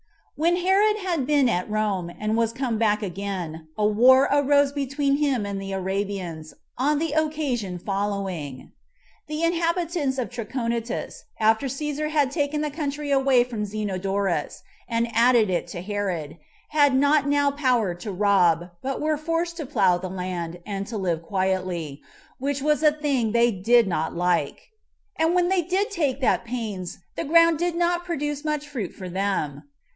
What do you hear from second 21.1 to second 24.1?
quietly, which was a thing they did